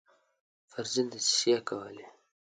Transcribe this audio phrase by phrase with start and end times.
[0.69, 2.05] پر ضد دسیسې کولې.